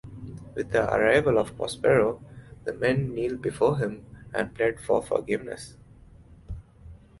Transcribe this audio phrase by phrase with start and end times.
[0.55, 2.23] With the arrival of Prospero
[2.63, 5.77] the men kneel before him and plead for forgiveness.